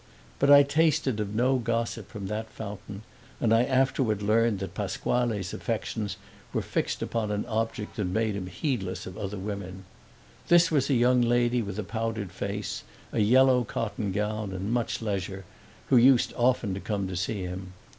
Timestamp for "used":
15.97-16.33